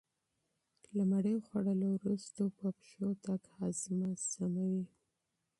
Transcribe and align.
له 0.95 1.03
ډوډۍ 1.47 1.91
وروسته 1.97 2.41
پلی 2.57 3.11
تګ 3.25 3.41
هاضمه 3.55 4.09
ښه 4.29 4.45
کوي. 4.53 4.83